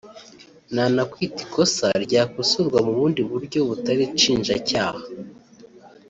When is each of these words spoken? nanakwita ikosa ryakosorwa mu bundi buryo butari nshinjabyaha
nanakwita 0.75 1.39
ikosa 1.45 1.87
ryakosorwa 2.05 2.77
mu 2.85 2.91
bundi 2.97 3.21
buryo 3.29 3.59
butari 3.69 4.03
nshinjabyaha 4.15 5.01